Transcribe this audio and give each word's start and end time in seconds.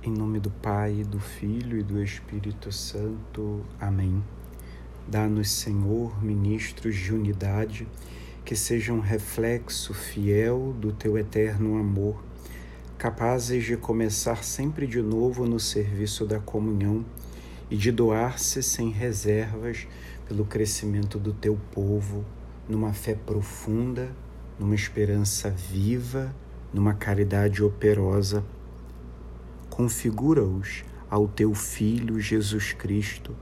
Em 0.00 0.12
nome 0.12 0.38
do 0.38 0.48
Pai, 0.48 1.02
do 1.02 1.18
Filho 1.18 1.76
e 1.76 1.82
do 1.82 2.00
Espírito 2.00 2.70
Santo. 2.70 3.64
Amém. 3.80 4.22
Dá-nos, 5.08 5.50
Senhor, 5.50 6.22
ministros 6.22 6.94
de 6.94 7.12
unidade, 7.12 7.84
que 8.44 8.54
sejam 8.54 9.00
reflexo 9.00 9.92
fiel 9.92 10.72
do 10.78 10.92
teu 10.92 11.18
eterno 11.18 11.76
amor, 11.76 12.22
capazes 12.96 13.64
de 13.64 13.76
começar 13.76 14.44
sempre 14.44 14.86
de 14.86 15.02
novo 15.02 15.48
no 15.48 15.58
serviço 15.58 16.24
da 16.24 16.38
comunhão 16.38 17.04
e 17.68 17.76
de 17.76 17.90
doar-se 17.90 18.62
sem 18.62 18.90
reservas 18.90 19.88
pelo 20.28 20.44
crescimento 20.44 21.18
do 21.18 21.32
teu 21.32 21.58
povo, 21.72 22.24
numa 22.68 22.92
fé 22.92 23.16
profunda, 23.16 24.14
numa 24.60 24.76
esperança 24.76 25.50
viva, 25.50 26.32
numa 26.72 26.94
caridade 26.94 27.64
operosa 27.64 28.44
configura-os 29.78 30.82
ao 31.08 31.28
teu 31.28 31.54
Filho 31.54 32.18
Jesus 32.18 32.72
Cristo, 32.72 33.36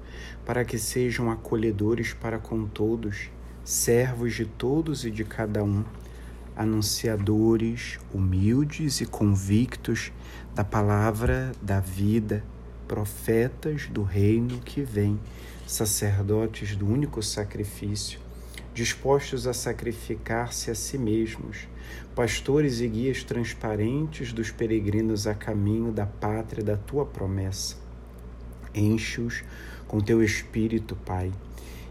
para 0.45 0.67
que 0.67 0.79
sejam 0.79 1.31
acolhedores 1.31 2.13
para 2.13 2.39
com 2.39 2.67
todos, 2.67 3.31
servos 3.65 4.35
de 4.35 4.45
todos 4.45 5.07
e 5.07 5.11
de 5.11 5.25
cada 5.25 5.65
um, 5.65 5.83
anunciadores 6.55 7.99
humildes 8.13 9.01
e 9.01 9.07
convictos 9.07 10.13
da 10.55 10.63
palavra 10.63 11.53
da 11.63 11.81
vida, 11.81 12.45
profetas 12.87 13.87
do 13.87 14.03
reino 14.03 14.59
que 14.61 14.83
vem, 14.83 15.19
sacerdotes 15.67 16.77
do 16.77 16.87
único 16.87 17.23
sacrifício, 17.23 18.21
dispostos 18.77 19.47
a 19.47 19.55
sacrificar-se 19.55 20.71
a 20.71 20.75
si 20.75 20.99
mesmos, 20.99 21.67
pastores 22.15 22.81
e 22.81 22.87
guias 22.87 23.25
transparentes 23.25 24.35
dos 24.35 24.51
peregrinos 24.51 25.27
a 25.27 25.35
caminho 25.35 25.91
da 25.91 26.05
pátria 26.05 26.63
da 26.63 26.77
tua 26.77 27.07
promessa. 27.07 27.77
Enche-os 28.75 29.43
com 29.89 29.99
teu 29.99 30.23
espírito, 30.23 30.95
Pai, 30.95 31.33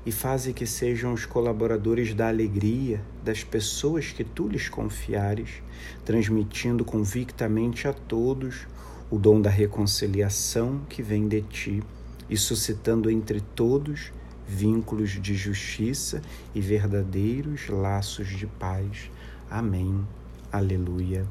e 0.06 0.12
faze 0.12 0.54
que 0.54 0.68
sejam 0.68 1.12
os 1.12 1.26
colaboradores 1.26 2.14
da 2.14 2.28
alegria 2.28 3.02
das 3.24 3.44
pessoas 3.44 4.12
que 4.12 4.24
tu 4.24 4.48
lhes 4.48 4.70
confiares, 4.70 5.64
transmitindo 6.06 6.86
convictamente 6.86 7.88
a 7.88 7.94
todos 7.94 8.68
o 9.10 9.18
dom 9.18 9.42
da 9.42 9.50
reconciliação 9.50 10.82
que 10.88 11.02
vem 11.02 11.28
de 11.28 11.42
ti 11.42 11.82
e 12.30 12.38
suscitando 12.38 13.10
entre 13.10 13.42
todos 13.42 14.12
vínculos 14.48 15.12
de 15.12 15.36
justiça 15.36 16.22
e 16.54 16.62
verdadeiros 16.62 17.68
laços 17.70 18.30
de 18.30 18.48
paz. 18.48 19.10
Amém. 19.50 20.06
Aleluia. 20.52 21.26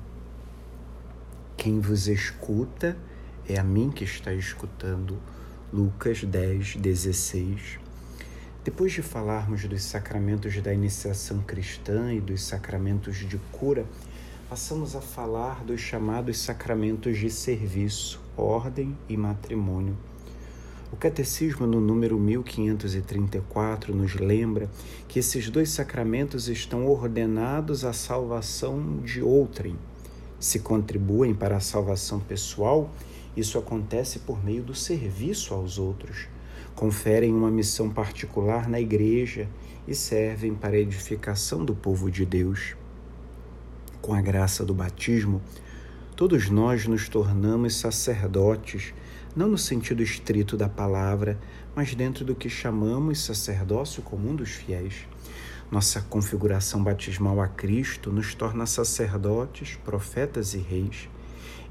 Quem 1.56 1.80
vos 1.80 2.08
escuta 2.08 2.96
é 3.48 3.58
a 3.58 3.64
mim 3.64 3.90
que 3.90 4.04
está 4.04 4.32
escutando. 4.32 5.18
Lucas 5.72 6.22
10, 6.22 6.76
16. 6.76 7.78
Depois 8.64 8.92
de 8.92 9.02
falarmos 9.02 9.64
dos 9.64 9.82
sacramentos 9.82 10.60
da 10.62 10.72
iniciação 10.72 11.40
cristã 11.40 12.12
e 12.14 12.20
dos 12.20 12.42
sacramentos 12.42 13.16
de 13.16 13.38
cura, 13.52 13.84
passamos 14.48 14.94
a 14.96 15.00
falar 15.00 15.64
dos 15.64 15.80
chamados 15.80 16.38
sacramentos 16.38 17.18
de 17.18 17.28
serviço, 17.28 18.20
ordem 18.36 18.96
e 19.08 19.16
matrimônio. 19.16 19.96
O 20.94 20.96
Catecismo, 20.96 21.66
no 21.66 21.80
número 21.80 22.16
1534, 22.20 23.92
nos 23.92 24.14
lembra 24.14 24.70
que 25.08 25.18
esses 25.18 25.50
dois 25.50 25.70
sacramentos 25.70 26.48
estão 26.48 26.86
ordenados 26.86 27.84
à 27.84 27.92
salvação 27.92 28.98
de 28.98 29.20
outrem. 29.20 29.76
Se 30.38 30.60
contribuem 30.60 31.34
para 31.34 31.56
a 31.56 31.60
salvação 31.60 32.20
pessoal, 32.20 32.94
isso 33.36 33.58
acontece 33.58 34.20
por 34.20 34.44
meio 34.44 34.62
do 34.62 34.72
serviço 34.72 35.52
aos 35.52 35.80
outros. 35.80 36.28
Conferem 36.76 37.34
uma 37.34 37.50
missão 37.50 37.90
particular 37.90 38.68
na 38.68 38.80
Igreja 38.80 39.48
e 39.88 39.96
servem 39.96 40.54
para 40.54 40.76
a 40.76 40.80
edificação 40.80 41.64
do 41.64 41.74
povo 41.74 42.08
de 42.08 42.24
Deus. 42.24 42.76
Com 44.00 44.14
a 44.14 44.22
graça 44.22 44.64
do 44.64 44.72
batismo, 44.72 45.42
todos 46.14 46.48
nós 46.48 46.86
nos 46.86 47.08
tornamos 47.08 47.74
sacerdotes 47.74 48.94
não 49.34 49.48
no 49.48 49.58
sentido 49.58 50.02
estrito 50.02 50.56
da 50.56 50.68
palavra, 50.68 51.38
mas 51.74 51.94
dentro 51.94 52.24
do 52.24 52.34
que 52.34 52.48
chamamos 52.48 53.20
sacerdócio 53.20 54.02
comum 54.02 54.34
dos 54.34 54.50
fiéis. 54.50 55.06
Nossa 55.70 56.00
configuração 56.02 56.82
batismal 56.84 57.40
a 57.40 57.48
Cristo 57.48 58.12
nos 58.12 58.34
torna 58.34 58.66
sacerdotes, 58.66 59.76
profetas 59.84 60.54
e 60.54 60.58
reis. 60.58 61.08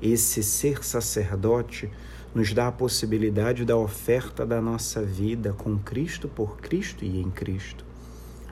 Esse 0.02 0.44
ser 0.44 0.84
sacerdote 0.84 1.90
nos 2.36 2.52
dá 2.52 2.68
a 2.68 2.72
possibilidade 2.72 3.64
da 3.64 3.78
oferta 3.78 4.46
da 4.46 4.60
nossa 4.60 5.02
vida 5.02 5.54
com 5.54 5.78
Cristo, 5.78 6.28
por 6.28 6.58
Cristo 6.58 7.06
e 7.06 7.22
em 7.22 7.30
Cristo. 7.30 7.86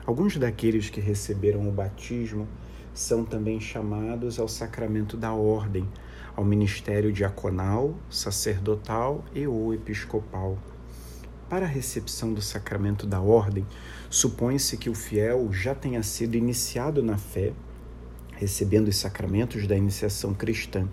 Alguns 0.06 0.36
daqueles 0.36 0.88
que 0.88 1.00
receberam 1.00 1.68
o 1.68 1.72
batismo 1.72 2.48
são 2.94 3.24
também 3.24 3.60
chamados 3.60 4.38
ao 4.38 4.48
sacramento 4.48 5.16
da 5.16 5.32
ordem, 5.32 5.86
ao 6.36 6.44
ministério 6.44 7.12
diaconal, 7.12 7.94
sacerdotal 8.10 9.24
e 9.34 9.46
ou 9.46 9.72
episcopal. 9.74 10.58
Para 11.48 11.66
a 11.66 11.68
recepção 11.68 12.32
do 12.32 12.40
sacramento 12.40 13.06
da 13.06 13.20
ordem, 13.20 13.66
supõe-se 14.08 14.76
que 14.76 14.88
o 14.88 14.94
fiel 14.94 15.52
já 15.52 15.74
tenha 15.74 16.02
sido 16.02 16.36
iniciado 16.36 17.02
na 17.02 17.18
fé, 17.18 17.52
recebendo 18.32 18.88
os 18.88 18.96
sacramentos 18.96 19.66
da 19.66 19.76
iniciação 19.76 20.32
cristã. 20.32 20.88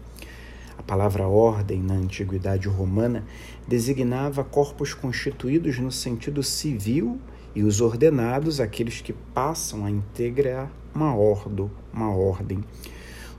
A 0.77 0.83
palavra 0.83 1.27
ordem 1.27 1.81
na 1.81 1.93
antiguidade 1.93 2.67
romana 2.67 3.25
designava 3.67 4.43
corpos 4.43 4.93
constituídos 4.93 5.77
no 5.77 5.91
sentido 5.91 6.41
civil 6.43 7.19
e 7.55 7.63
os 7.63 7.81
ordenados 7.81 8.59
aqueles 8.59 9.01
que 9.01 9.13
passam 9.13 9.85
a 9.85 9.91
integrar 9.91 10.71
uma 10.93 11.15
ordo, 11.15 11.69
uma 11.93 12.13
ordem. 12.13 12.63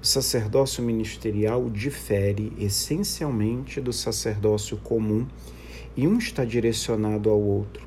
O 0.02 0.06
sacerdócio 0.06 0.82
ministerial 0.82 1.68
difere 1.68 2.54
essencialmente 2.58 3.82
do 3.82 3.92
sacerdócio 3.92 4.78
comum 4.78 5.26
e 5.94 6.08
um 6.08 6.16
está 6.16 6.42
direcionado 6.42 7.28
ao 7.28 7.38
outro. 7.38 7.86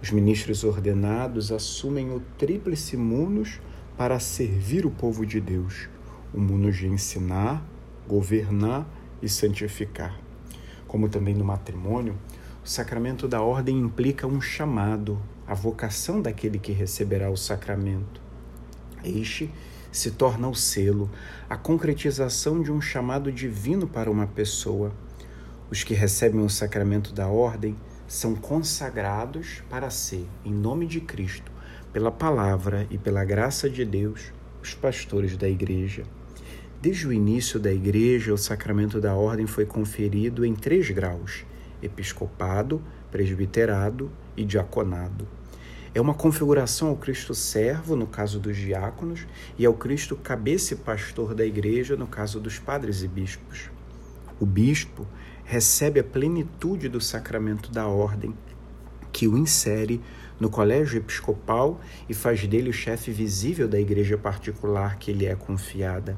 Os 0.00 0.12
ministros 0.12 0.62
ordenados 0.62 1.50
assumem 1.50 2.12
o 2.12 2.20
tríplice 2.38 2.96
munus 2.96 3.60
para 3.96 4.20
servir 4.20 4.86
o 4.86 4.90
povo 4.92 5.26
de 5.26 5.40
Deus: 5.40 5.88
o 6.32 6.40
munus 6.40 6.76
de 6.76 6.86
ensinar, 6.86 7.66
governar 8.06 8.86
e 9.20 9.28
santificar. 9.28 10.16
Como 10.86 11.08
também 11.08 11.34
no 11.34 11.44
matrimônio, 11.44 12.16
o 12.64 12.68
sacramento 12.68 13.26
da 13.26 13.42
ordem 13.42 13.80
implica 13.80 14.28
um 14.28 14.40
chamado, 14.40 15.20
a 15.44 15.54
vocação 15.54 16.22
daquele 16.22 16.60
que 16.60 16.70
receberá 16.70 17.28
o 17.28 17.36
sacramento. 17.36 18.22
Este 19.04 19.50
se 19.92 20.10
torna 20.10 20.48
o 20.48 20.54
selo, 20.54 21.10
a 21.48 21.56
concretização 21.56 22.62
de 22.62 22.72
um 22.72 22.80
chamado 22.80 23.30
divino 23.30 23.86
para 23.86 24.10
uma 24.10 24.26
pessoa. 24.26 24.90
Os 25.70 25.84
que 25.84 25.92
recebem 25.92 26.40
o 26.40 26.48
sacramento 26.48 27.12
da 27.12 27.28
ordem 27.28 27.76
são 28.08 28.34
consagrados 28.34 29.62
para 29.68 29.90
ser, 29.90 30.26
em 30.44 30.52
nome 30.52 30.86
de 30.86 31.00
Cristo, 31.00 31.52
pela 31.92 32.10
palavra 32.10 32.86
e 32.90 32.96
pela 32.96 33.24
graça 33.24 33.68
de 33.68 33.84
Deus, 33.84 34.32
os 34.62 34.74
pastores 34.74 35.36
da 35.36 35.48
Igreja. 35.48 36.04
Desde 36.80 37.06
o 37.06 37.12
início 37.12 37.60
da 37.60 37.72
Igreja, 37.72 38.32
o 38.32 38.38
sacramento 38.38 39.00
da 39.00 39.14
ordem 39.14 39.46
foi 39.46 39.66
conferido 39.66 40.44
em 40.44 40.54
três 40.54 40.90
graus: 40.90 41.44
episcopado, 41.82 42.82
presbiterado 43.10 44.10
e 44.36 44.44
diaconado. 44.44 45.28
É 45.94 46.00
uma 46.00 46.14
configuração 46.14 46.88
ao 46.88 46.96
Cristo 46.96 47.34
servo, 47.34 47.94
no 47.94 48.06
caso 48.06 48.40
dos 48.40 48.56
diáconos, 48.56 49.26
e 49.58 49.66
ao 49.66 49.74
Cristo 49.74 50.16
cabeça 50.16 50.72
e 50.72 50.76
pastor 50.76 51.34
da 51.34 51.44
igreja, 51.44 51.96
no 51.96 52.06
caso 52.06 52.40
dos 52.40 52.58
padres 52.58 53.02
e 53.02 53.08
bispos. 53.08 53.70
O 54.40 54.46
bispo 54.46 55.06
recebe 55.44 56.00
a 56.00 56.04
plenitude 56.04 56.88
do 56.88 56.98
sacramento 56.98 57.70
da 57.70 57.86
ordem, 57.86 58.32
que 59.12 59.28
o 59.28 59.36
insere 59.36 60.00
no 60.40 60.48
colégio 60.48 60.96
episcopal 60.96 61.78
e 62.08 62.14
faz 62.14 62.46
dele 62.46 62.70
o 62.70 62.72
chefe 62.72 63.10
visível 63.10 63.68
da 63.68 63.78
igreja 63.78 64.16
particular 64.16 64.96
que 64.96 65.12
lhe 65.12 65.26
é 65.26 65.36
confiada. 65.36 66.16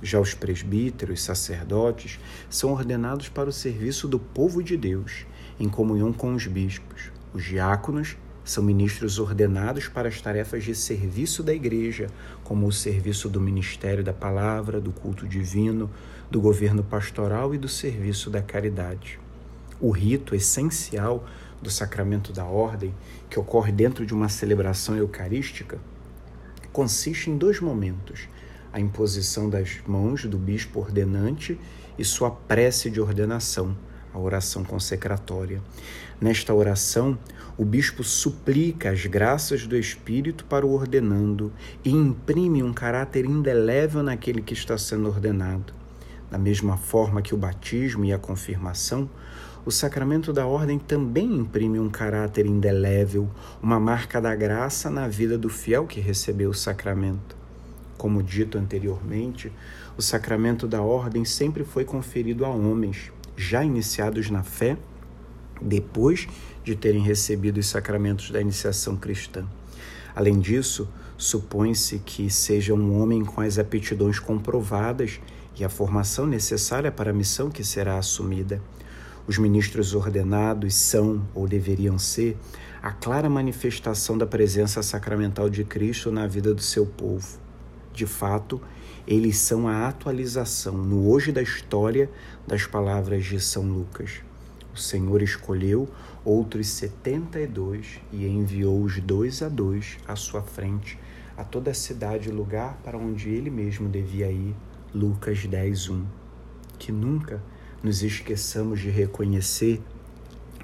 Já 0.00 0.20
os 0.20 0.32
presbíteros, 0.32 1.22
sacerdotes, 1.22 2.20
são 2.48 2.70
ordenados 2.70 3.28
para 3.28 3.48
o 3.48 3.52
serviço 3.52 4.06
do 4.06 4.20
povo 4.20 4.62
de 4.62 4.76
Deus, 4.76 5.26
em 5.58 5.68
comunhão 5.68 6.12
com 6.12 6.34
os 6.34 6.46
bispos. 6.46 7.10
Os 7.34 7.42
diáconos 7.42 8.16
são 8.50 8.64
ministros 8.64 9.18
ordenados 9.18 9.88
para 9.88 10.08
as 10.08 10.20
tarefas 10.20 10.64
de 10.64 10.74
serviço 10.74 11.42
da 11.42 11.52
igreja, 11.52 12.08
como 12.42 12.66
o 12.66 12.72
serviço 12.72 13.28
do 13.28 13.40
ministério 13.40 14.02
da 14.02 14.12
palavra, 14.12 14.80
do 14.80 14.90
culto 14.90 15.26
divino, 15.26 15.90
do 16.30 16.40
governo 16.40 16.82
pastoral 16.82 17.54
e 17.54 17.58
do 17.58 17.68
serviço 17.68 18.30
da 18.30 18.40
caridade. 18.40 19.20
O 19.78 19.90
rito 19.90 20.34
essencial 20.34 21.26
do 21.60 21.70
sacramento 21.70 22.32
da 22.32 22.44
ordem, 22.44 22.94
que 23.28 23.38
ocorre 23.38 23.70
dentro 23.70 24.06
de 24.06 24.14
uma 24.14 24.28
celebração 24.28 24.96
eucarística, 24.96 25.78
consiste 26.72 27.30
em 27.30 27.36
dois 27.36 27.60
momentos: 27.60 28.28
a 28.72 28.80
imposição 28.80 29.50
das 29.50 29.80
mãos 29.86 30.24
do 30.24 30.38
bispo 30.38 30.80
ordenante 30.80 31.58
e 31.98 32.04
sua 32.04 32.30
prece 32.30 32.90
de 32.90 33.00
ordenação, 33.00 33.76
a 34.12 34.18
oração 34.18 34.64
consecratória. 34.64 35.62
Nesta 36.20 36.54
oração, 36.54 37.18
o 37.58 37.64
bispo 37.64 38.04
suplica 38.04 38.90
as 38.90 39.04
graças 39.06 39.66
do 39.66 39.76
Espírito 39.76 40.44
para 40.44 40.64
o 40.64 40.72
ordenando 40.72 41.52
e 41.84 41.90
imprime 41.90 42.62
um 42.62 42.72
caráter 42.72 43.24
indelével 43.24 44.00
naquele 44.00 44.40
que 44.40 44.54
está 44.54 44.78
sendo 44.78 45.08
ordenado. 45.08 45.74
Da 46.30 46.38
mesma 46.38 46.76
forma 46.76 47.20
que 47.20 47.34
o 47.34 47.36
batismo 47.36 48.04
e 48.04 48.12
a 48.12 48.18
confirmação, 48.18 49.10
o 49.66 49.72
sacramento 49.72 50.32
da 50.32 50.46
ordem 50.46 50.78
também 50.78 51.26
imprime 51.34 51.80
um 51.80 51.90
caráter 51.90 52.46
indelével, 52.46 53.28
uma 53.60 53.80
marca 53.80 54.20
da 54.20 54.36
graça 54.36 54.88
na 54.88 55.08
vida 55.08 55.36
do 55.36 55.48
fiel 55.48 55.84
que 55.84 55.98
recebeu 55.98 56.50
o 56.50 56.54
sacramento. 56.54 57.36
Como 57.96 58.22
dito 58.22 58.56
anteriormente, 58.56 59.50
o 59.96 60.00
sacramento 60.00 60.68
da 60.68 60.80
ordem 60.80 61.24
sempre 61.24 61.64
foi 61.64 61.84
conferido 61.84 62.44
a 62.44 62.50
homens, 62.50 63.10
já 63.36 63.64
iniciados 63.64 64.30
na 64.30 64.44
fé, 64.44 64.76
depois 65.60 66.28
de 66.68 66.76
terem 66.76 67.00
recebido 67.00 67.58
os 67.58 67.66
sacramentos 67.66 68.30
da 68.30 68.40
iniciação 68.40 68.94
cristã. 68.94 69.46
Além 70.14 70.38
disso, 70.38 70.86
supõe-se 71.16 71.98
que 72.00 72.28
seja 72.28 72.74
um 72.74 73.00
homem 73.00 73.24
com 73.24 73.40
as 73.40 73.58
aptidões 73.58 74.18
comprovadas 74.18 75.18
e 75.56 75.64
a 75.64 75.68
formação 75.70 76.26
necessária 76.26 76.92
para 76.92 77.10
a 77.10 77.14
missão 77.14 77.50
que 77.50 77.64
será 77.64 77.96
assumida. 77.96 78.60
Os 79.26 79.38
ministros 79.38 79.94
ordenados 79.94 80.74
são, 80.74 81.26
ou 81.34 81.48
deveriam 81.48 81.98
ser, 81.98 82.36
a 82.82 82.92
clara 82.92 83.30
manifestação 83.30 84.18
da 84.18 84.26
presença 84.26 84.82
sacramental 84.82 85.48
de 85.48 85.64
Cristo 85.64 86.12
na 86.12 86.26
vida 86.26 86.54
do 86.54 86.62
seu 86.62 86.84
povo. 86.84 87.38
De 87.94 88.04
fato, 88.04 88.60
eles 89.06 89.38
são 89.38 89.66
a 89.66 89.88
atualização 89.88 90.74
no 90.74 91.08
hoje 91.08 91.32
da 91.32 91.40
história 91.40 92.10
das 92.46 92.66
palavras 92.66 93.24
de 93.24 93.40
São 93.40 93.62
Lucas. 93.62 94.20
O 94.78 94.78
Senhor 94.78 95.22
escolheu 95.22 95.88
outros 96.28 96.68
setenta 96.68 97.40
e 97.40 97.46
dois 97.46 98.00
e 98.12 98.26
enviou-os 98.26 99.00
dois 99.00 99.40
a 99.40 99.48
dois 99.48 99.96
à 100.06 100.14
sua 100.14 100.42
frente 100.42 100.98
a 101.38 101.44
toda 101.44 101.70
a 101.70 101.74
cidade 101.74 102.28
e 102.28 102.32
lugar 102.32 102.78
para 102.84 102.98
onde 102.98 103.30
ele 103.30 103.48
mesmo 103.48 103.88
devia 103.88 104.30
ir. 104.30 104.56
Lucas 104.92 105.46
10, 105.46 105.88
1. 105.88 106.04
Que 106.78 106.90
nunca 106.90 107.40
nos 107.80 108.02
esqueçamos 108.02 108.80
de 108.80 108.90
reconhecer 108.90 109.80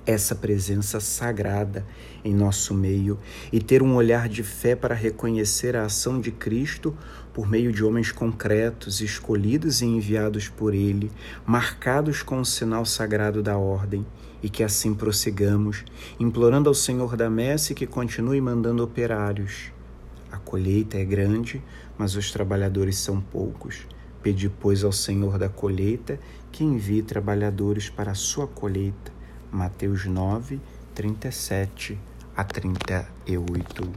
essa 0.05 0.35
presença 0.35 0.99
sagrada 0.99 1.87
em 2.25 2.35
nosso 2.35 2.75
meio 2.75 3.19
e 3.53 3.61
ter 3.61 3.83
um 3.83 3.95
olhar 3.95 4.29
de 4.29 4.43
fé 4.43 4.75
para 4.75 4.95
reconhecer 4.95 5.77
a 5.77 5.85
ação 5.85 6.21
de 6.21 6.33
Cristo 6.33 6.95
por 7.33 7.49
meio 7.49 7.73
de 7.73 7.85
homens 7.85 8.11
concretos, 8.11 9.01
escolhidos 9.01 9.81
e 9.81 9.87
enviados 9.87 10.49
por 10.49 10.75
Ele, 10.75 11.11
marcados 11.47 12.23
com 12.23 12.41
o 12.41 12.45
sinal 12.45 12.85
sagrado 12.85 13.43
da 13.43 13.57
ordem, 13.57 14.05
e 14.45 14.49
que 14.51 14.63
assim 14.63 14.93
prossigamos, 14.93 15.87
implorando 16.21 16.69
ao 16.69 16.75
Senhor 16.75 17.17
da 17.17 17.31
messe 17.31 17.75
que 17.75 17.87
continue 17.87 18.43
mandando 18.43 18.85
operários. 18.85 19.73
A 20.31 20.37
colheita 20.37 20.99
é 20.99 21.05
grande, 21.05 21.63
mas 21.97 22.15
os 22.15 22.31
trabalhadores 22.31 22.99
são 22.99 23.23
poucos. 23.23 23.87
Pedi, 24.23 24.51
pois, 24.51 24.85
ao 24.85 24.93
Senhor 24.93 25.39
da 25.39 25.49
colheita 25.49 26.21
que 26.53 26.63
envie 26.63 27.03
trabalhadores 27.03 27.89
para 27.89 28.11
a 28.11 28.15
sua 28.15 28.47
colheita. 28.47 29.11
Mateus 29.51 30.05
9, 30.05 30.61
37 30.95 31.99
a 32.37 32.45
38. 32.45 33.91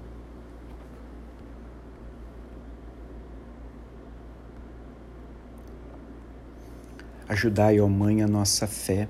Ajudai, 7.28 7.82
ó 7.82 7.88
Mãe, 7.90 8.24
a 8.24 8.28
nossa 8.30 8.66
fé. 8.66 9.10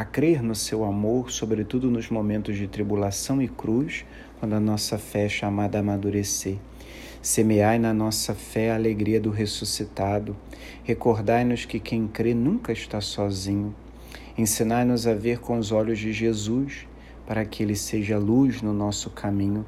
a 0.00 0.04
crer 0.06 0.42
no 0.42 0.54
seu 0.54 0.82
amor, 0.82 1.30
sobretudo 1.30 1.90
nos 1.90 2.08
momentos 2.08 2.56
de 2.56 2.66
tribulação 2.66 3.42
e 3.42 3.46
cruz, 3.46 4.06
quando 4.38 4.54
a 4.54 4.60
nossa 4.60 4.96
fé 4.96 5.26
é 5.26 5.28
chamada 5.28 5.76
a 5.76 5.82
amadurecer. 5.82 6.56
Semeai 7.20 7.78
na 7.78 7.92
nossa 7.92 8.34
fé 8.34 8.70
a 8.70 8.76
alegria 8.76 9.20
do 9.20 9.28
ressuscitado. 9.28 10.34
Recordai-nos 10.84 11.66
que 11.66 11.78
quem 11.78 12.08
crê 12.08 12.32
nunca 12.32 12.72
está 12.72 12.98
sozinho. 13.02 13.74
Ensinai-nos 14.38 15.06
a 15.06 15.12
ver 15.12 15.38
com 15.38 15.58
os 15.58 15.70
olhos 15.70 15.98
de 15.98 16.14
Jesus 16.14 16.86
para 17.26 17.44
que 17.44 17.62
Ele 17.62 17.76
seja 17.76 18.16
luz 18.16 18.62
no 18.62 18.72
nosso 18.72 19.10
caminho 19.10 19.66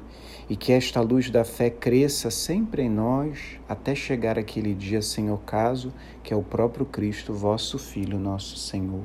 e 0.49 0.55
que 0.55 0.73
esta 0.73 0.99
luz 0.99 1.29
da 1.29 1.45
fé 1.45 1.69
cresça 1.69 2.31
sempre 2.31 2.81
em 2.81 2.89
nós 2.89 3.59
até 3.69 3.93
chegar 3.93 4.39
aquele 4.39 4.73
dia 4.73 5.03
sem 5.03 5.29
ocaso, 5.29 5.93
que 6.23 6.33
é 6.33 6.35
o 6.35 6.41
próprio 6.41 6.87
Cristo, 6.87 7.31
vosso 7.33 7.77
Filho, 7.77 8.17
nosso 8.17 8.57
Senhor. 8.57 9.03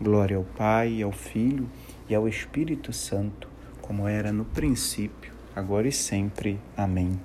Glória 0.00 0.36
ao 0.36 0.44
Pai, 0.44 1.00
ao 1.02 1.10
Filho 1.10 1.68
e 2.06 2.14
ao 2.14 2.28
Espírito 2.28 2.92
Santo, 2.92 3.48
como 3.80 4.06
era 4.06 4.30
no 4.30 4.44
princípio, 4.44 5.32
agora 5.54 5.88
e 5.88 5.92
sempre. 5.92 6.60
Amém. 6.76 7.18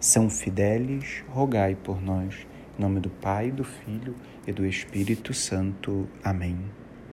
São 0.00 0.30
Fidélis, 0.30 1.22
rogai 1.28 1.74
por 1.74 2.00
nós. 2.00 2.46
Em 2.78 2.82
nome 2.82 2.98
do 2.98 3.10
Pai, 3.10 3.50
do 3.50 3.62
Filho 3.62 4.14
e 4.46 4.52
do 4.52 4.64
Espírito 4.64 5.34
Santo. 5.34 6.08
Amém. 6.22 6.58